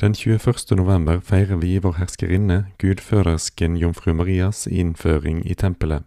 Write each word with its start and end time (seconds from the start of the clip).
Den 0.00 0.14
21. 0.14 0.76
november 0.76 1.20
feirer 1.20 1.56
vi 1.56 1.78
vår 1.78 1.92
herskerinne, 1.92 2.66
gudfødersken 2.78 3.76
jomfru 3.76 4.12
Marias 4.12 4.66
innføring 4.66 5.50
i 5.50 5.54
tempelet. 5.54 6.02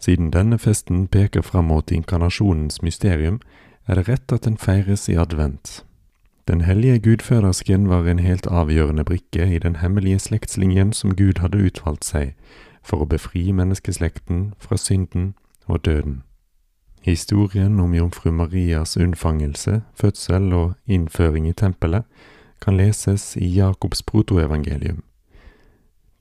Siden 0.00 0.30
denne 0.32 0.58
festen 0.58 1.08
peker 1.08 1.42
fram 1.42 1.64
mot 1.64 1.90
inkarnasjonens 1.90 2.82
mysterium, 2.82 3.40
er 3.86 3.94
det 3.94 4.08
rett 4.08 4.32
at 4.32 4.44
den 4.44 4.56
feires 4.56 5.08
i 5.08 5.14
advent. 5.14 5.84
Den 6.48 6.60
hellige 6.60 6.98
gudfødersken 6.98 7.88
var 7.88 8.08
en 8.08 8.18
helt 8.18 8.46
avgjørende 8.46 9.04
brikke 9.04 9.54
i 9.54 9.58
den 9.58 9.76
hemmelige 9.76 10.18
slektslinjen 10.18 10.92
som 10.92 11.16
Gud 11.16 11.38
hadde 11.38 11.58
utvalgt 11.58 12.04
seg 12.04 12.34
for 12.82 13.04
å 13.04 13.06
befri 13.06 13.52
menneskeslekten 13.52 14.54
fra 14.58 14.76
synden 14.76 15.34
og 15.66 15.84
døden. 15.84 16.22
Historien 17.02 17.80
om 17.80 17.94
jomfru 17.94 18.30
Marias 18.32 18.96
unnfangelse, 18.96 19.82
fødsel 19.94 20.52
og 20.52 20.74
innføring 20.86 21.48
i 21.48 21.52
tempelet 21.52 22.04
kan 22.62 22.78
leses 22.78 23.34
i 23.36 23.48
Jakobs 23.56 24.04
protoevangelium. 24.06 25.02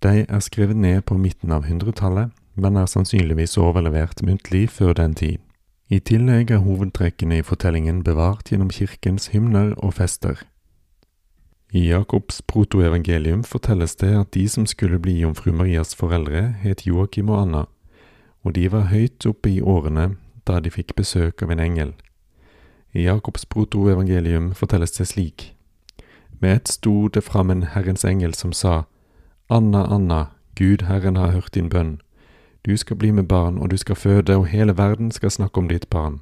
De 0.02 0.26
er 0.26 0.42
skrevet 0.42 0.78
ned 0.78 1.04
på 1.06 1.18
midten 1.18 1.54
av 1.54 1.68
hundretallet, 1.70 2.32
men 2.58 2.78
er 2.78 2.90
sannsynligvis 2.90 3.58
overlevert 3.62 4.24
muntlig 4.26 4.68
før 4.74 4.96
den 4.98 5.14
tid. 5.14 5.38
I 5.92 6.00
tillegg 6.00 6.52
er 6.52 6.64
hovedtrekkene 6.64 7.42
i 7.42 7.46
fortellingen 7.46 8.02
bevart 8.04 8.50
gjennom 8.50 8.72
kirkens 8.74 9.30
hymner 9.34 9.74
og 9.78 9.94
fester. 10.00 10.40
I 11.72 11.86
Jakobs 11.88 12.42
protoevangelium 12.48 13.44
fortelles 13.48 13.96
det 13.96 14.12
at 14.16 14.34
de 14.36 14.48
som 14.50 14.66
skulle 14.68 15.00
bli 15.00 15.20
jomfru 15.22 15.52
Marias 15.56 15.94
foreldre, 15.96 16.50
het 16.64 16.86
Joakim 16.88 17.30
og 17.30 17.42
Anna, 17.46 17.66
og 18.44 18.56
de 18.56 18.66
var 18.72 18.90
høyt 18.92 19.26
oppe 19.30 19.54
i 19.54 19.62
årene 19.62 20.16
da 20.48 20.60
de 20.60 20.72
fikk 20.74 20.96
besøk 20.98 21.44
av 21.44 21.54
en 21.54 21.62
engel. 21.64 21.94
I 22.92 23.06
Jakobs 23.06 23.46
protoevangelium 23.46 24.52
fortelles 24.58 24.98
det 24.98 25.08
slik. 25.08 25.52
Med 26.42 26.56
ett 26.56 26.68
sto 26.68 27.08
det 27.08 27.22
fram 27.22 27.50
en 27.50 27.64
Herrens 27.64 28.06
engel 28.06 28.34
som 28.34 28.54
sa, 28.54 28.86
Anna, 29.48 29.86
Anna, 29.86 30.28
Gud 30.56 30.82
Herren 30.82 31.16
har 31.16 31.32
hørt 31.32 31.54
din 31.54 31.70
bønn. 31.70 32.00
Du 32.66 32.78
skal 32.78 32.98
bli 32.98 33.12
med 33.12 33.28
barn, 33.28 33.58
og 33.58 33.70
du 33.70 33.78
skal 33.78 33.96
føde, 33.96 34.36
og 34.38 34.48
hele 34.48 34.78
verden 34.78 35.12
skal 35.12 35.32
snakke 35.32 35.58
om 35.58 35.70
ditt 35.70 35.90
barn. 35.90 36.22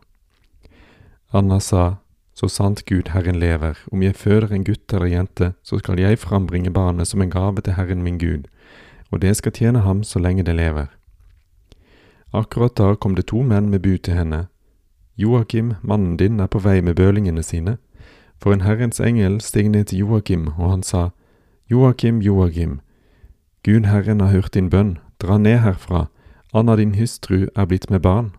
Anna 1.33 1.59
sa, 1.59 1.95
Så 2.33 2.47
sant 2.47 2.85
Gud 2.85 3.09
Herren 3.09 3.39
lever, 3.39 3.77
om 3.91 4.01
jeg 4.01 4.15
føder 4.15 4.53
en 4.53 4.63
gutt 4.63 4.93
eller 4.93 5.05
jente, 5.05 5.53
så 5.63 5.79
skal 5.79 5.99
jeg 5.99 6.19
frambringe 6.19 6.71
barnet 6.71 7.07
som 7.07 7.21
en 7.21 7.31
gave 7.31 7.61
til 7.61 7.73
Herren 7.73 8.03
min 8.03 8.17
Gud, 8.17 8.47
og 9.11 9.21
det 9.21 9.37
skal 9.37 9.51
tjene 9.51 9.79
ham 9.79 10.03
så 10.03 10.19
lenge 10.19 10.43
det 10.43 10.55
lever. 10.55 10.87
Akkurat 12.33 12.75
da 12.77 12.95
kom 12.95 13.15
det 13.15 13.25
to 13.25 13.41
menn 13.43 13.69
med 13.69 13.79
bud 13.79 13.97
til 13.97 14.13
henne. 14.13 14.47
Joakim, 15.17 15.73
mannen 15.81 16.17
din, 16.17 16.39
er 16.39 16.47
på 16.47 16.59
vei 16.59 16.81
med 16.81 16.95
bølingene 16.95 17.43
sine. 17.43 17.77
For 18.41 18.53
en 18.53 18.61
Herrens 18.61 18.99
engel 18.99 19.41
steg 19.41 19.69
ned 19.69 19.89
til 19.91 19.97
Joakim, 19.97 20.47
og 20.57 20.69
han 20.71 20.83
sa, 20.83 21.09
Joakim, 21.69 22.21
Joakim, 22.21 22.79
Gud 23.65 23.85
Herren 23.85 24.19
har 24.19 24.31
hørt 24.31 24.53
din 24.53 24.69
bønn, 24.69 24.97
dra 25.19 25.37
ned 25.37 25.59
herfra, 25.59 26.07
Anna 26.53 26.75
din 26.75 26.95
hustru 26.95 27.47
er 27.55 27.65
blitt 27.65 27.89
med 27.91 27.99
barn. 27.99 28.31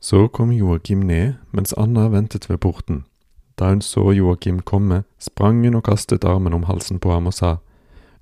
Så 0.00 0.26
kom 0.28 0.50
Joakim 0.50 0.98
ned, 0.98 1.34
mens 1.52 1.72
Anna 1.78 2.08
ventet 2.08 2.50
ved 2.50 2.58
porten. 2.58 3.04
Da 3.58 3.68
hun 3.68 3.80
så 3.80 4.12
Joakim 4.12 4.60
komme, 4.60 5.04
sprang 5.18 5.64
hun 5.64 5.74
og 5.74 5.84
kastet 5.84 6.24
armen 6.24 6.54
om 6.54 6.62
halsen 6.62 6.98
på 6.98 7.12
ham 7.12 7.26
og 7.26 7.34
sa, 7.34 7.56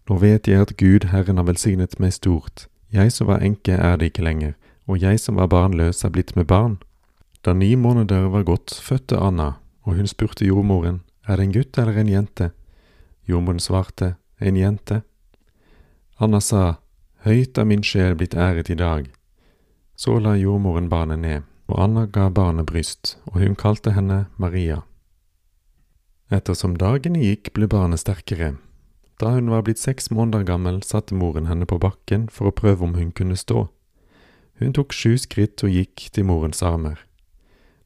Nå 0.08 0.18
vet 0.22 0.48
jeg 0.48 0.60
at 0.60 0.76
Gud 0.76 1.08
Herren 1.10 1.36
har 1.36 1.48
velsignet 1.48 1.98
meg 2.00 2.12
stort, 2.12 2.68
jeg 2.92 3.12
som 3.12 3.26
var 3.26 3.42
enke 3.42 3.72
er 3.72 3.96
det 3.96 4.12
ikke 4.12 4.22
lenger, 4.22 4.52
og 4.86 5.02
jeg 5.02 5.18
som 5.20 5.36
var 5.36 5.50
barnløs 5.50 6.04
er 6.04 6.12
blitt 6.14 6.36
med 6.36 6.46
barn. 6.46 6.78
Da 7.44 7.52
ni 7.52 7.74
måneder 7.74 8.28
var 8.28 8.46
gått, 8.46 8.78
fødte 8.82 9.18
Anna, 9.18 9.56
og 9.82 9.96
hun 9.96 10.06
spurte 10.06 10.46
jordmoren, 10.46 11.00
Er 11.26 11.36
det 11.36 11.44
en 11.44 11.52
gutt 11.52 11.78
eller 11.78 11.98
en 11.98 12.08
jente? 12.08 12.50
Jordmoren 13.26 13.60
svarte, 13.60 14.14
En 14.38 14.56
jente. 14.56 15.02
Anna 16.18 16.40
sa, 16.40 16.76
Høyt 17.24 17.58
er 17.58 17.64
min 17.64 17.82
sjel 17.82 18.14
blitt 18.14 18.34
æret 18.36 18.68
i 18.70 18.76
dag. 18.76 19.08
Så 19.96 20.18
la 20.20 20.36
jordmoren 20.36 20.90
barnet 20.92 21.18
ned, 21.18 21.46
og 21.66 21.80
Anna 21.82 22.04
ga 22.06 22.28
barnet 22.30 22.68
bryst, 22.68 23.16
og 23.32 23.40
hun 23.40 23.56
kalte 23.56 23.96
henne 23.96 24.26
Maria. 24.36 24.82
Ettersom 26.30 26.76
dagene 26.76 27.22
gikk, 27.24 27.50
ble 27.56 27.66
barnet 27.66 28.04
sterkere. 28.04 28.56
Da 29.18 29.32
hun 29.32 29.48
var 29.50 29.64
blitt 29.64 29.80
seks 29.80 30.10
måneder 30.12 30.44
gammel, 30.44 30.82
satte 30.84 31.16
moren 31.16 31.48
henne 31.48 31.66
på 31.66 31.80
bakken 31.80 32.28
for 32.28 32.50
å 32.50 32.54
prøve 32.54 32.84
om 32.84 32.94
hun 32.94 33.10
kunne 33.10 33.38
stå. 33.40 33.66
Hun 34.60 34.76
tok 34.76 34.92
sju 34.92 35.16
skritt 35.18 35.64
og 35.64 35.72
gikk 35.72 36.10
til 36.12 36.28
morens 36.28 36.62
armer. 36.62 37.00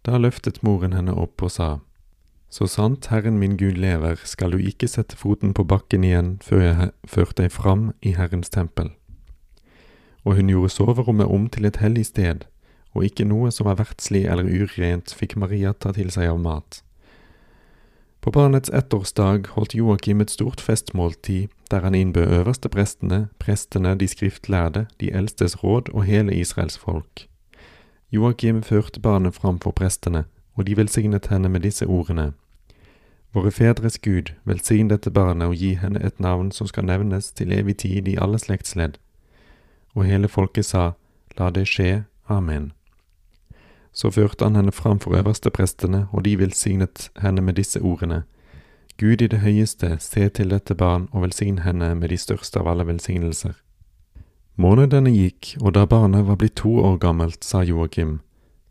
Da 0.02 0.18
løftet 0.18 0.62
moren 0.66 0.92
henne 0.96 1.14
opp 1.14 1.42
og 1.46 1.54
sa, 1.54 1.78
Så 2.50 2.66
sant 2.66 3.06
Herren 3.06 3.38
min 3.38 3.56
Gud 3.56 3.78
lever, 3.78 4.18
skal 4.26 4.50
du 4.50 4.58
ikke 4.58 4.88
sette 4.90 5.16
foten 5.16 5.54
på 5.54 5.62
bakken 5.64 6.02
igjen 6.04 6.32
før 6.42 6.64
jeg 6.64 6.76
førte 6.76 7.12
ført 7.14 7.36
deg 7.38 7.52
fram 7.54 7.84
i 8.02 8.16
Herrens 8.18 8.50
tempel. 8.50 8.90
Og 10.26 10.34
hun 10.36 10.50
gjorde 10.50 10.74
soverommet 10.74 11.30
om 11.30 11.46
til 11.48 11.64
et 11.64 11.78
hellig 11.78 12.08
sted, 12.10 12.44
og 12.90 13.06
ikke 13.06 13.24
noe 13.24 13.52
som 13.54 13.70
var 13.70 13.78
verdslig 13.78 14.24
eller 14.26 14.50
urent 14.50 15.14
fikk 15.14 15.36
Maria 15.38 15.72
ta 15.72 15.94
til 15.94 16.10
seg 16.10 16.26
av 16.32 16.40
mat. 16.42 16.82
På 18.20 18.34
barnets 18.34 18.68
ettårsdag 18.68 19.46
holdt 19.54 19.78
Joakim 19.78 20.20
et 20.20 20.34
stort 20.34 20.60
festmåltid, 20.60 21.48
der 21.70 21.86
han 21.86 21.94
innbød 21.94 22.34
øverste 22.40 22.68
prestene, 22.68 23.28
prestene, 23.38 23.94
de 23.94 24.08
skriftlærde, 24.10 24.88
de 25.00 25.08
eldstes 25.14 25.62
råd 25.62 25.94
og 25.94 26.04
hele 26.04 26.34
Israels 26.34 26.76
folk. 26.76 27.28
Joakim 28.12 28.62
førte 28.62 29.00
barnet 29.00 29.38
fram 29.38 29.62
for 29.62 29.70
prestene, 29.70 30.26
og 30.60 30.66
de 30.66 30.76
velsignet 30.76 31.30
henne 31.32 31.48
med 31.48 31.64
disse 31.64 31.86
ordene. 31.86 32.32
Våre 33.32 33.50
fedres 33.50 33.96
Gud, 33.98 34.34
velsign 34.44 34.90
dette 34.90 35.10
barnet 35.10 35.48
og 35.48 35.54
gi 35.56 35.70
henne 35.80 36.02
et 36.04 36.20
navn 36.20 36.50
som 36.52 36.68
skal 36.68 36.84
nevnes 36.84 37.30
til 37.32 37.54
evig 37.56 37.78
tid 37.80 38.08
i 38.08 38.18
alle 38.20 38.38
slektsledd. 38.38 38.98
Og 39.96 40.04
hele 40.04 40.28
folket 40.28 40.68
sa, 40.68 40.92
La 41.38 41.48
det 41.50 41.64
skje, 41.70 42.04
Amen. 42.28 42.72
Så 43.92 44.10
førte 44.10 44.44
han 44.44 44.58
henne 44.58 44.72
fram 44.72 45.00
for 45.00 45.16
øversteprestene, 45.16 46.06
og 46.12 46.24
de 46.24 46.36
velsignet 46.38 47.08
henne 47.22 47.40
med 47.40 47.56
disse 47.56 47.80
ordene. 47.80 48.22
Gud 48.98 49.22
i 49.22 49.26
det 49.26 49.40
høyeste, 49.40 49.96
se 49.98 50.28
til 50.28 50.50
dette 50.50 50.74
barn 50.74 51.08
og 51.12 51.22
velsign 51.22 51.62
henne 51.64 51.94
med 51.94 52.12
de 52.12 52.18
største 52.20 52.60
av 52.60 52.68
alle 52.68 52.86
velsignelser. 52.86 53.56
Månedene 54.60 55.10
gikk, 55.10 55.56
og 55.60 55.74
da 55.74 55.86
barnet 55.86 56.26
var 56.28 56.36
blitt 56.36 56.58
to 56.60 56.76
år 56.84 56.98
gammelt, 57.00 57.44
sa 57.44 57.62
Joakim, 57.64 58.20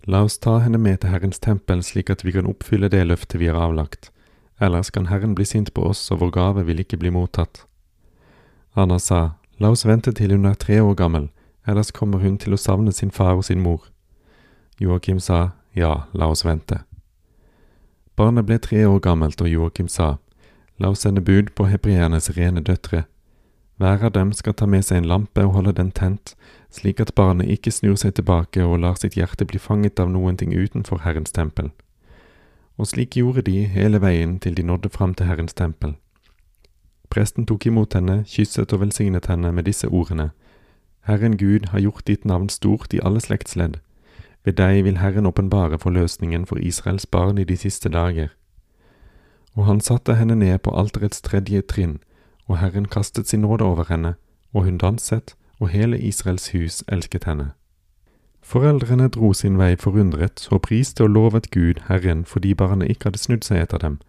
La 0.10 0.24
oss 0.24 0.40
ta 0.42 0.56
henne 0.64 0.80
med 0.82 1.04
til 1.04 1.12
Herrens 1.14 1.38
tempel 1.38 1.84
slik 1.86 2.08
at 2.10 2.24
vi 2.26 2.32
kan 2.34 2.48
oppfylle 2.50 2.88
det 2.90 3.04
løftet 3.06 3.38
vi 3.38 3.46
har 3.52 3.60
avlagt, 3.62 4.08
ellers 4.58 4.90
kan 4.90 5.06
Herren 5.06 5.36
bli 5.38 5.46
sint 5.46 5.70
på 5.76 5.84
oss, 5.86 6.02
og 6.10 6.24
vår 6.24 6.32
gave 6.34 6.64
vil 6.66 6.82
ikke 6.82 6.98
bli 6.98 7.12
mottatt. 7.14 7.68
Anna 8.74 8.98
sa, 8.98 9.36
La 9.62 9.70
oss 9.70 9.86
vente 9.86 10.10
til 10.18 10.34
hun 10.34 10.50
er 10.50 10.58
tre 10.58 10.80
år 10.82 10.96
gammel, 10.98 11.28
ellers 11.68 11.92
kommer 11.94 12.24
hun 12.26 12.40
til 12.42 12.56
å 12.56 12.58
savne 12.58 12.90
sin 12.96 13.12
far 13.14 13.38
og 13.38 13.46
sin 13.46 13.62
mor. 13.62 13.86
Joakim 14.82 15.20
sa, 15.20 15.52
Ja, 15.78 16.08
la 16.14 16.32
oss 16.34 16.42
vente. 16.42 16.80
Barnet 18.18 18.50
ble 18.50 18.58
tre 18.58 18.82
år 18.90 18.98
gammelt, 19.06 19.42
og 19.46 19.52
Joakim 19.52 19.88
sa, 19.88 20.18
La 20.80 20.90
oss 20.90 21.06
sende 21.06 21.22
bud 21.22 21.54
på 21.54 21.70
hebreernes 21.70 22.32
rene 22.34 22.66
døtre. 22.66 23.06
Hver 23.80 24.04
av 24.04 24.12
dem 24.12 24.34
skal 24.36 24.54
ta 24.60 24.66
med 24.68 24.84
seg 24.84 24.98
en 25.00 25.06
lampe 25.08 25.44
og 25.48 25.54
holde 25.56 25.72
den 25.78 25.94
tent, 25.96 26.34
slik 26.68 27.00
at 27.00 27.14
barnet 27.16 27.48
ikke 27.48 27.72
snur 27.72 27.96
seg 27.96 28.18
tilbake 28.18 28.60
og 28.60 28.82
lar 28.84 28.98
sitt 29.00 29.16
hjerte 29.16 29.46
bli 29.48 29.56
fanget 29.56 30.02
av 30.04 30.12
noen 30.12 30.36
ting 30.36 30.52
utenfor 30.52 31.00
Herrens 31.06 31.32
tempel. 31.32 31.70
Og 32.76 32.90
slik 32.92 33.16
gjorde 33.16 33.46
de 33.48 33.64
hele 33.72 34.02
veien 34.04 34.36
til 34.44 34.58
de 34.58 34.66
nådde 34.68 34.92
fram 34.92 35.14
til 35.16 35.32
Herrens 35.32 35.56
tempel. 35.56 35.96
Presten 37.08 37.48
tok 37.48 37.70
imot 37.72 37.96
henne, 37.96 38.26
kysset 38.28 38.76
og 38.76 38.84
velsignet 38.84 39.32
henne 39.32 39.54
med 39.56 39.64
disse 39.72 39.88
ordene. 39.88 40.34
Herren 41.08 41.38
Gud 41.40 41.72
har 41.72 41.80
gjort 41.80 42.08
ditt 42.08 42.26
navn 42.26 42.50
stort 42.50 42.94
i 42.94 43.00
alle 43.00 43.24
slektsledd. 43.24 43.80
Ved 44.44 44.60
deg 44.60 44.84
vil 44.84 45.00
Herren 45.00 45.26
åpenbare 45.26 45.80
forløsningen 45.80 46.46
for 46.46 46.60
Israels 46.60 47.06
barn 47.06 47.40
i 47.40 47.48
de 47.48 47.56
siste 47.58 47.90
dager. 47.90 48.36
Og 49.56 49.66
han 49.72 49.80
satte 49.80 50.20
henne 50.20 50.36
ned 50.36 50.60
på 50.68 50.76
alterets 50.76 51.22
tredje 51.22 51.62
trinn, 51.62 52.00
og 52.50 52.58
Herren 52.60 52.86
kastet 52.86 53.30
sin 53.30 53.42
nåde 53.46 53.64
over 53.64 53.86
henne, 53.90 54.16
og 54.54 54.64
hun 54.64 54.78
danset, 54.78 55.36
og 55.60 55.70
hele 55.70 56.00
Israels 56.00 56.52
hus 56.52 56.84
elsket 56.88 57.24
henne. 57.24 57.52
Foreldrene 58.42 59.08
dro 59.08 59.34
sin 59.34 59.58
vei 59.60 59.76
forundret 59.76 60.48
og 60.52 60.62
priste 60.66 61.04
og 61.04 61.10
lovet 61.10 61.52
Gud, 61.52 61.80
Herren, 61.88 62.26
fordi 62.26 62.54
barnet 62.54 62.90
ikke 62.90 63.10
hadde 63.10 63.24
snudd 63.24 63.48
seg 63.48 63.62
etter 63.62 63.78
dem, 63.78 64.00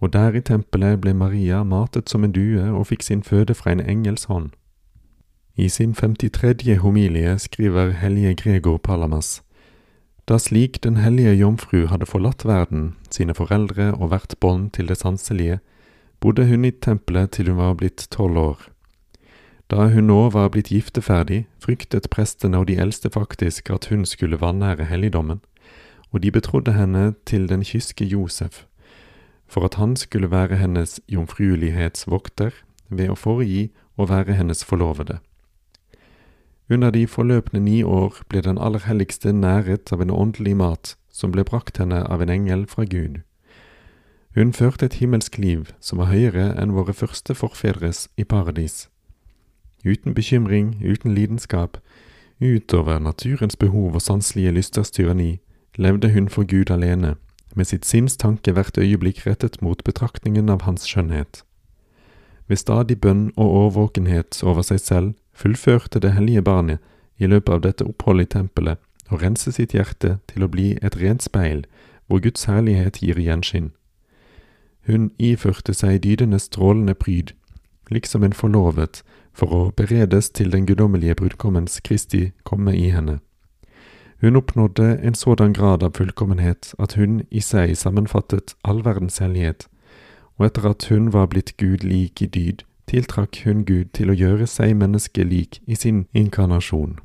og 0.00 0.12
der 0.12 0.34
i 0.34 0.40
tempelet 0.40 1.00
ble 1.00 1.14
Maria 1.14 1.62
matet 1.64 2.10
som 2.10 2.24
en 2.24 2.32
due 2.32 2.70
og 2.70 2.88
fikk 2.90 3.02
sin 3.02 3.22
føde 3.22 3.54
fra 3.54 3.72
en 3.72 3.80
engels 3.80 4.24
hånd. 4.24 4.50
I 5.56 5.68
sin 5.68 5.94
53. 5.94 6.78
homilie 6.78 7.38
skriver 7.38 7.90
hellige 7.90 8.34
Gregor 8.34 8.76
Palamas 8.76 9.38
da 10.28 10.36
slik 10.38 10.82
den 10.84 10.96
hellige 11.00 11.32
jomfru 11.40 11.86
hadde 11.88 12.06
forlatt 12.06 12.44
verden, 12.44 12.96
sine 13.10 13.34
foreldre 13.34 13.94
og 13.94 14.10
hvert 14.12 14.34
bånd 14.40 14.70
til 14.76 14.90
det 14.90 14.98
sanselige, 15.00 15.60
bodde 16.20 16.46
hun 16.46 16.64
i 16.64 16.70
tempelet 16.70 17.30
til 17.30 17.50
hun 17.50 17.58
var 17.60 17.74
blitt 17.78 18.08
tolv 18.10 18.38
år. 18.38 18.60
Da 19.70 19.88
hun 19.92 20.08
nå 20.08 20.30
var 20.32 20.48
blitt 20.48 20.70
gifteferdig, 20.72 21.44
fryktet 21.60 22.08
prestene 22.10 22.58
og 22.58 22.68
de 22.70 22.78
eldste 22.80 23.10
faktisk 23.12 23.70
at 23.70 23.90
hun 23.92 24.06
skulle 24.08 24.40
vanære 24.40 24.88
helligdommen, 24.88 25.40
og 26.10 26.22
de 26.22 26.30
betrodde 26.32 26.72
henne 26.72 27.14
til 27.26 27.48
den 27.48 27.64
kyske 27.64 28.04
Josef, 28.04 28.64
for 29.46 29.64
at 29.64 29.74
han 29.74 29.96
skulle 29.96 30.30
være 30.30 30.56
hennes 30.56 31.00
jomfruelighetsvokter 31.08 32.50
ved 32.88 33.12
å 33.12 33.16
foregi 33.16 33.68
og 33.96 34.08
være 34.08 34.38
hennes 34.40 34.64
forlovede. 34.64 35.18
Under 36.70 36.90
de 36.90 37.06
forløpne 37.06 37.60
ni 37.60 37.82
år 37.82 38.22
ble 38.28 38.40
Den 38.40 38.58
aller 38.58 38.84
helligste 38.84 39.32
næret 39.32 39.92
av 39.92 40.00
en 40.00 40.10
åndelig 40.10 40.56
mat 40.56 40.96
som 41.10 41.32
ble 41.32 41.44
brakt 41.44 41.78
henne 41.78 42.02
av 42.04 42.22
en 42.22 42.30
engel 42.30 42.66
fra 42.66 42.84
Gud. 42.84 43.20
Hun 44.34 44.52
førte 44.52 44.86
et 44.86 44.98
himmelsk 45.00 45.38
liv 45.38 45.70
som 45.80 45.98
var 45.98 46.12
høyere 46.12 46.52
enn 46.60 46.74
våre 46.76 46.94
første 46.94 47.34
forfedres 47.34 48.08
i 48.16 48.24
paradis. 48.24 48.88
Uten 49.84 50.14
bekymring, 50.14 50.76
uten 50.84 51.14
lidenskap, 51.14 51.78
utover 52.40 52.98
naturens 52.98 53.56
behov 53.56 53.94
og 53.94 54.02
sanselige 54.02 54.52
lysters 54.52 54.90
tyranni, 54.90 55.40
levde 55.76 56.10
hun 56.12 56.28
for 56.28 56.44
Gud 56.44 56.70
alene, 56.70 57.16
med 57.54 57.66
sitt 57.66 57.86
sinns 57.86 58.16
tanke 58.16 58.52
hvert 58.52 58.78
øyeblikk 58.78 59.24
rettet 59.26 59.62
mot 59.62 59.82
betraktningen 59.84 60.48
av 60.48 60.62
hans 60.66 60.86
skjønnhet. 60.86 61.42
Ved 62.48 62.56
stadig 62.56 63.00
bønn 63.00 63.30
og 63.36 63.54
årvåkenhet 63.62 64.42
over 64.42 64.62
seg 64.62 64.80
selv 64.80 65.14
fullførte 65.32 66.00
det 66.00 66.14
hellige 66.16 66.42
barnet 66.42 66.78
i 67.18 67.26
løpet 67.26 67.54
av 67.54 67.64
dette 67.64 67.86
oppholdet 67.86 68.28
i 68.28 68.32
tempelet 68.38 68.78
å 69.10 69.18
rense 69.20 69.52
sitt 69.52 69.74
hjerte 69.74 70.18
til 70.28 70.44
å 70.44 70.50
bli 70.52 70.76
et 70.82 70.96
rent 71.00 71.24
speil 71.24 71.64
hvor 72.06 72.22
Guds 72.24 72.46
herlighet 72.48 73.02
gir 73.02 73.20
gjenskinn. 73.20 73.72
Hun 74.88 75.10
iførte 75.18 75.74
seg 75.76 76.00
dydenes 76.02 76.48
strålende 76.48 76.94
pryd, 76.96 77.34
liksom 77.92 78.24
en 78.24 78.32
forlovet, 78.32 79.02
for 79.36 79.54
å 79.54 79.62
beredes 79.76 80.30
til 80.34 80.50
den 80.50 80.66
guddommelige 80.66 81.14
brudgommens 81.20 81.80
Kristi 81.84 82.30
komme 82.48 82.72
i 82.74 82.88
henne. 82.90 83.18
Hun 84.20 84.36
oppnådde 84.36 84.98
en 85.04 85.14
sådan 85.14 85.52
grad 85.52 85.82
av 85.82 85.94
fullkommenhet 85.94 86.72
at 86.78 86.96
hun 86.98 87.20
i 87.30 87.40
seg 87.44 87.76
sammenfattet 87.78 88.56
all 88.64 88.80
verdens 88.82 89.20
hellighet, 89.22 89.68
og 90.38 90.48
etter 90.48 90.66
at 90.70 90.88
hun 90.90 91.12
var 91.14 91.28
blitt 91.30 91.54
Gud 91.60 91.84
lik 91.84 92.22
i 92.22 92.26
dyd, 92.26 92.64
tiltrakk 92.90 93.42
hun 93.44 93.62
Gud 93.68 93.92
til 93.94 94.10
å 94.10 94.16
gjøre 94.16 94.48
seg 94.48 94.74
menneskelik 94.80 95.60
i 95.66 95.76
sin 95.76 96.06
inkarnasjon. 96.16 96.96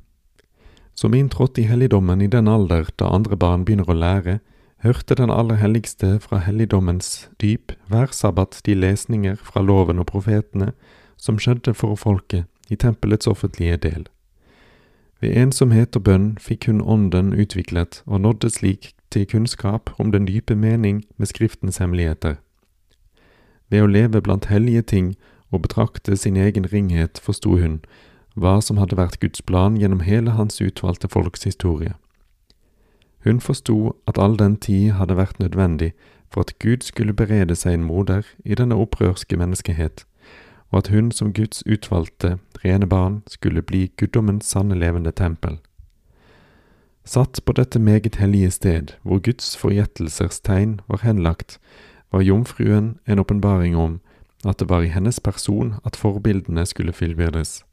Som 0.95 1.13
inntrådt 1.13 1.59
i 1.59 1.67
helligdommen 1.67 2.21
i 2.21 2.31
den 2.31 2.47
alder 2.47 2.89
da 2.97 3.11
andre 3.13 3.37
barn 3.37 3.65
begynner 3.65 3.89
å 3.89 3.97
lære, 3.97 4.39
hørte 4.83 5.15
den 5.15 5.31
aller 5.31 5.55
helligste 5.55 6.19
fra 6.19 6.37
helligdommens 6.43 7.29
dyp 7.41 7.71
hver 7.87 8.11
sabbat 8.11 8.61
de 8.65 8.75
lesninger 8.75 9.35
fra 9.35 9.61
loven 9.61 9.99
og 9.99 10.09
profetene 10.11 10.73
som 11.17 11.39
skjedde 11.39 11.73
for 11.73 11.95
folket 11.95 12.45
i 12.69 12.75
tempelets 12.75 13.27
offentlige 13.27 13.77
del. 13.77 14.07
Ved 15.23 15.37
ensomhet 15.39 15.95
og 15.95 16.03
bønn 16.03 16.31
fikk 16.41 16.67
hun 16.67 16.81
ånden 16.81 17.31
utviklet 17.31 18.01
og 18.05 18.21
nådde 18.21 18.49
slik 18.49 18.91
til 19.11 19.27
kunnskap 19.29 19.93
om 19.99 20.11
den 20.11 20.27
dype 20.27 20.55
mening 20.55 21.05
med 21.17 21.31
Skriftens 21.31 21.79
hemmeligheter. 21.79 22.35
Ved 23.69 23.85
å 23.85 23.87
leve 23.87 24.21
blant 24.21 24.49
hellige 24.51 24.81
ting 24.81 25.13
og 25.51 25.63
betrakte 25.63 26.17
sin 26.17 26.35
egen 26.35 26.67
ringhet 26.73 27.21
forsto 27.23 27.55
hun 27.61 27.79
hva 28.35 28.57
som 28.65 28.81
hadde 28.81 28.97
vært 28.97 29.21
Guds 29.21 29.41
plan 29.45 29.77
gjennom 29.79 30.01
hele 30.03 30.33
hans 30.35 30.59
utvalgte 30.59 31.07
folks 31.07 31.45
historie. 31.47 31.93
Hun 33.23 33.39
forsto 33.39 33.95
at 34.07 34.17
all 34.17 34.37
den 34.39 34.57
tid 34.57 34.91
hadde 34.91 35.17
vært 35.17 35.39
nødvendig 35.39 35.93
for 36.33 36.41
at 36.41 36.59
Gud 36.59 36.81
skulle 36.81 37.13
berede 37.13 37.55
seg 37.55 37.73
en 37.73 37.83
moder 37.83 38.23
i 38.45 38.55
denne 38.55 38.75
opprørske 38.75 39.37
menneskehet, 39.37 40.05
og 40.71 40.77
at 40.77 40.87
hun 40.87 41.11
som 41.11 41.33
Guds 41.33 41.63
utvalgte, 41.67 42.37
rene 42.65 42.87
barn 42.87 43.21
skulle 43.27 43.61
bli 43.61 43.91
guddommens 43.97 44.45
sanne 44.45 44.75
levende 44.75 45.11
tempel. 45.11 45.59
Satt 47.05 47.41
på 47.45 47.53
dette 47.53 47.79
meget 47.79 48.15
hellige 48.15 48.51
sted, 48.51 48.95
hvor 49.03 49.19
Guds 49.19 49.57
forgjettelsers 49.57 50.39
tegn 50.39 50.79
var 50.87 51.03
henlagt, 51.03 51.59
var 52.11 52.21
jomfruen 52.21 52.97
en 53.07 53.19
åpenbaring 53.19 53.75
om 53.75 53.99
at 54.45 54.59
det 54.59 54.69
var 54.69 54.81
i 54.81 54.91
hennes 54.91 55.19
person 55.19 55.75
at 55.85 55.95
forbildene 55.95 56.65
skulle 56.65 56.93
fullbyrdes. 56.93 57.63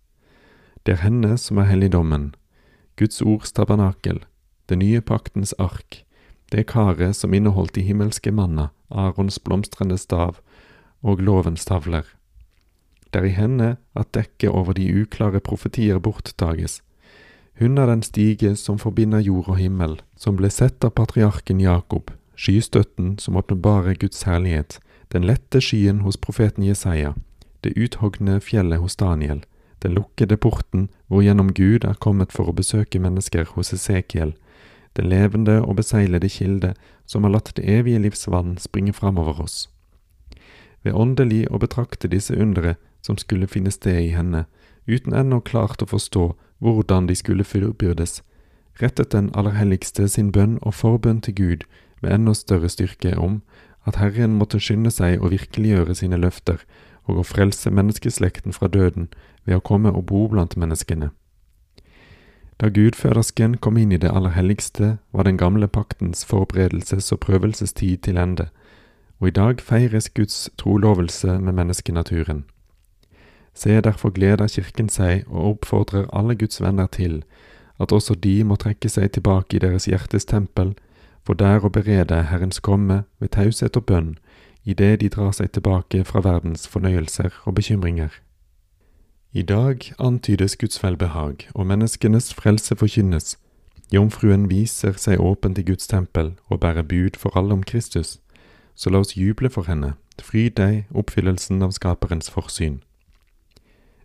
Det 0.87 0.93
er 0.93 1.05
henne 1.05 1.39
som 1.39 1.59
er 1.59 1.71
helligdommen, 1.71 2.35
Guds 2.97 3.23
ords 3.23 3.53
tabernakel, 3.53 4.25
den 4.71 4.83
nye 4.85 5.03
paktens 5.03 5.53
ark, 5.59 6.05
det 6.51 6.67
karet 6.71 7.17
som 7.17 7.35
inneholdt 7.35 7.75
de 7.75 7.85
himmelske 7.87 8.33
manna, 8.35 8.71
Arons 8.91 9.39
blomstrende 9.43 9.99
stav 9.99 10.41
og 11.03 11.23
lovens 11.23 11.65
tavler. 11.69 12.07
Det 13.11 13.23
er 13.23 13.27
i 13.27 13.35
henne 13.35 13.71
at 13.99 14.13
dekket 14.15 14.51
over 14.51 14.75
de 14.79 14.87
uklare 15.03 15.41
profetier 15.41 15.99
borttages. 15.99 16.81
Hun 17.59 17.79
er 17.79 17.91
den 17.91 18.03
stige 18.03 18.55
som 18.57 18.79
forbinder 18.79 19.21
jord 19.21 19.49
og 19.49 19.59
himmel, 19.59 19.99
som 20.17 20.39
ble 20.39 20.51
sett 20.51 20.85
av 20.87 20.95
patriarken 20.97 21.61
Jakob, 21.61 22.11
skystøtten 22.39 23.19
som 23.19 23.37
åpenbarer 23.37 23.99
Guds 24.01 24.23
herlighet, 24.25 24.79
den 25.13 25.27
lette 25.27 25.61
skyen 25.61 26.01
hos 26.07 26.17
profeten 26.17 26.65
Jesaja, 26.65 27.15
det 27.61 27.77
uthogne 27.77 28.39
fjellet 28.41 28.81
hos 28.81 28.97
Daniel, 28.97 29.43
den 29.83 29.97
lukkede 29.97 30.37
porten 30.37 30.89
hvor 31.09 31.25
gjennom 31.25 31.51
Gud 31.53 31.85
er 31.85 31.99
kommet 32.01 32.33
for 32.33 32.49
å 32.49 32.57
besøke 32.57 33.01
mennesker 33.03 33.49
hos 33.57 33.75
Esekiel, 33.75 34.33
den 34.97 35.09
levende 35.09 35.61
og 35.63 35.77
beseglede 35.77 36.29
kilde 36.29 36.75
som 37.07 37.25
har 37.25 37.35
latt 37.35 37.53
det 37.57 37.67
evige 37.69 38.01
livs 38.03 38.27
vann 38.29 38.57
springe 38.59 38.93
framover 38.93 39.43
oss. 39.43 39.69
Ved 40.83 40.97
åndelig 40.97 41.45
å 41.51 41.61
betrakte 41.61 42.09
disse 42.09 42.35
undre 42.35 42.77
som 43.05 43.19
skulle 43.21 43.49
finne 43.51 43.71
sted 43.71 44.01
i 44.01 44.15
henne, 44.15 44.47
uten 44.87 45.15
ennå 45.15 45.41
klart 45.41 45.83
å 45.83 45.91
forstå 45.91 46.33
hvordan 46.61 47.07
de 47.07 47.17
skulle 47.17 47.45
fullbyrdes, 47.45 48.23
rettet 48.81 49.13
den 49.13 49.31
aller 49.35 49.57
helligste 49.57 50.09
sin 50.09 50.33
bønn 50.33 50.59
og 50.63 50.75
forbønn 50.75 51.21
til 51.21 51.35
Gud 51.35 51.67
med 52.01 52.13
enda 52.13 52.35
større 52.35 52.69
styrke 52.69 53.17
om 53.19 53.41
at 53.89 53.97
Herren 54.01 54.37
måtte 54.37 54.61
skynde 54.61 54.93
seg 54.93 55.21
å 55.21 55.31
virkeliggjøre 55.33 55.97
sine 55.97 56.21
løfter 56.21 56.61
og 57.09 57.21
å 57.21 57.27
frelse 57.27 57.73
menneskeslekten 57.73 58.57
fra 58.57 58.69
døden 58.69 59.09
ved 59.45 59.57
å 59.57 59.65
komme 59.65 59.93
og 59.93 60.07
bo 60.11 60.27
blant 60.29 60.57
menneskene. 60.57 61.11
Da 62.61 62.69
gudfødersken 62.69 63.57
kom 63.57 63.77
inn 63.81 63.93
i 63.93 63.97
det 63.97 64.11
aller 64.13 64.35
helligste, 64.37 64.99
var 65.13 65.23
den 65.23 65.39
gamle 65.39 65.69
paktens 65.69 66.27
forberedelses- 66.29 67.13
og 67.13 67.21
prøvelsestid 67.21 67.97
til 67.99 68.19
ende, 68.19 68.49
og 69.21 69.29
i 69.29 69.31
dag 69.31 69.61
feires 69.61 70.11
Guds 70.11 70.51
trolovelse 70.59 71.39
med 71.39 71.53
menneskenaturen. 71.53 72.45
Se, 73.55 73.81
derfor 73.81 74.11
gleder 74.11 74.49
Kirken 74.49 74.89
seg 74.89 75.25
og 75.27 75.51
oppfordrer 75.51 76.07
alle 76.13 76.37
Guds 76.37 76.61
venner 76.61 76.87
til 76.87 77.25
at 77.81 77.93
også 77.93 78.15
de 78.15 78.45
må 78.45 78.57
trekke 78.57 78.89
seg 78.89 79.13
tilbake 79.13 79.57
i 79.57 79.59
deres 79.59 79.85
hjertes 79.85 80.25
tempel 80.25 80.75
for 81.25 81.35
der 81.35 81.65
å 81.65 81.73
berede 81.73 82.23
Herrens 82.29 82.61
komme 82.61 83.05
ved 83.19 83.29
taushet 83.29 83.77
og 83.77 83.87
bønn, 83.87 84.19
idet 84.65 85.01
de 85.01 85.09
drar 85.09 85.33
seg 85.33 85.53
tilbake 85.53 86.05
fra 86.05 86.21
verdens 86.21 86.69
fornøyelser 86.69 87.33
og 87.45 87.55
bekymringer. 87.55 88.11
I 89.33 89.43
dag 89.43 89.93
antydes 89.99 90.57
Guds 90.57 90.83
velbehag, 90.83 91.35
og 91.55 91.67
menneskenes 91.67 92.35
frelse 92.35 92.77
forkynnes. 92.77 93.39
Jomfruen 93.95 94.49
viser 94.51 94.97
seg 94.99 95.21
åpent 95.23 95.59
i 95.59 95.63
Guds 95.63 95.87
tempel 95.87 96.33
og 96.49 96.61
bærer 96.61 96.83
bud 96.83 97.15
for 97.17 97.39
alle 97.39 97.53
om 97.53 97.63
Kristus. 97.63 98.19
Så 98.75 98.91
la 98.91 98.99
oss 98.99 99.15
juble 99.17 99.51
for 99.51 99.71
henne, 99.71 99.93
fryd 100.23 100.57
deg, 100.59 100.89
oppfyllelsen 100.91 101.63
av 101.63 101.71
Skaperens 101.71 102.31
forsyn. 102.31 102.81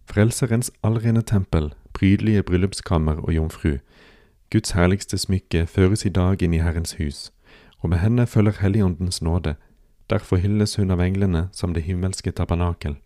Frelserens 0.05 0.69
allrene 0.83 1.25
tempel, 1.25 1.71
prydelige 1.93 2.43
bryllupskammer 2.43 3.25
og 3.25 3.33
jomfru, 3.33 3.77
Guds 4.53 4.71
herligste 4.77 5.17
smykke 5.17 5.65
føres 5.65 6.05
i 6.05 6.13
dag 6.13 6.43
inn 6.45 6.53
i 6.53 6.61
Herrens 6.61 6.99
hus, 7.01 7.31
og 7.81 7.89
med 7.89 7.97
henne 7.97 8.27
følger 8.27 8.61
Helligåndens 8.61 9.21
nåde, 9.21 9.55
derfor 10.09 10.37
hylles 10.37 10.75
hun 10.75 10.93
av 10.93 11.01
englene 11.01 11.47
som 11.51 11.73
det 11.73 11.83
himmelske 11.89 12.31
tabernakel. 12.31 12.99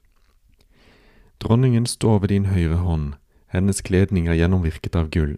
Dronningen 1.40 1.86
står 1.86 2.20
ved 2.20 2.30
din 2.30 2.46
høyre 2.46 2.82
hånd, 2.84 3.14
hennes 3.48 3.82
kledning 3.82 4.28
er 4.28 4.36
gjennomvirket 4.36 4.96
av 4.96 5.08
gull. 5.14 5.38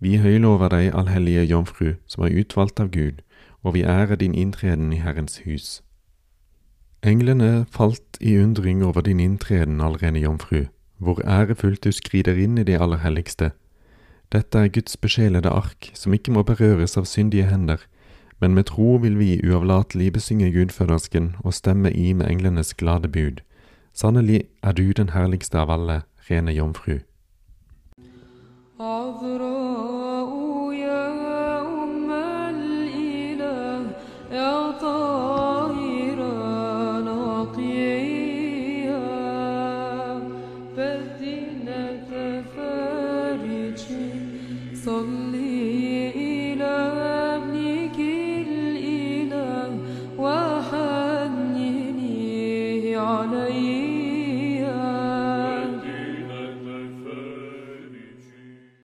Vi 0.00 0.16
høylover 0.16 0.72
deg, 0.72 0.90
allhellige 0.96 1.44
jomfru, 1.44 1.94
som 2.06 2.24
er 2.24 2.34
utvalgt 2.40 2.80
av 2.80 2.90
Gud, 2.90 3.20
og 3.62 3.76
vi 3.76 3.84
ærer 3.84 4.16
din 4.16 4.34
inntreden 4.34 4.92
i 4.92 5.00
Herrens 5.00 5.42
hus. 5.44 5.82
Englene 7.02 7.66
falt 7.70 8.18
i 8.20 8.36
undring 8.40 8.82
over 8.84 9.00
din 9.00 9.20
inntreden, 9.20 9.80
allrene 9.80 10.20
jomfru, 10.20 10.66
hvor 10.98 11.20
ærefullt 11.24 11.84
du 11.84 11.92
skrider 11.92 12.36
inn 12.36 12.58
i 12.58 12.64
det 12.64 12.80
aller 12.80 13.00
helligste. 13.00 13.52
Dette 14.32 14.58
er 14.58 14.68
Guds 14.68 14.96
besjelede 14.96 15.48
ark, 15.48 15.90
som 15.94 16.14
ikke 16.14 16.32
må 16.32 16.42
berøres 16.42 16.96
av 17.00 17.08
syndige 17.08 17.48
hender, 17.48 17.80
men 18.40 18.54
med 18.54 18.68
tro 18.72 18.96
vil 19.00 19.16
vi 19.18 19.40
uavlatelig 19.44 20.12
besynge 20.12 20.50
gudfødersken 20.52 21.34
og 21.44 21.54
stemme 21.54 21.92
i 21.92 22.12
med 22.12 22.28
englenes 22.28 22.74
glade 22.74 23.08
bud. 23.08 23.40
Sannelig 23.92 24.44
er 24.62 24.72
du 24.72 24.92
den 24.92 25.10
herligste 25.10 25.58
av 25.58 25.70
alle, 25.70 26.02
rene 26.30 26.52
jomfru. 26.52 27.00
صلي 44.84 45.49